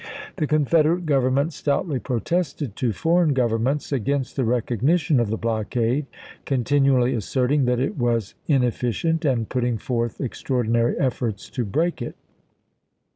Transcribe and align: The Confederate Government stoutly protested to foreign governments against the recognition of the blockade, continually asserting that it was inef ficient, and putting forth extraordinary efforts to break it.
The 0.37 0.47
Confederate 0.47 1.05
Government 1.05 1.53
stoutly 1.53 1.99
protested 1.99 2.75
to 2.75 2.91
foreign 2.91 3.33
governments 3.35 3.91
against 3.91 4.35
the 4.35 4.43
recognition 4.43 5.19
of 5.19 5.29
the 5.29 5.37
blockade, 5.37 6.07
continually 6.43 7.13
asserting 7.13 7.65
that 7.65 7.79
it 7.79 7.99
was 7.99 8.33
inef 8.49 8.73
ficient, 8.79 9.25
and 9.31 9.47
putting 9.47 9.77
forth 9.77 10.19
extraordinary 10.19 10.97
efforts 10.97 11.51
to 11.51 11.63
break 11.65 12.01
it. 12.01 12.15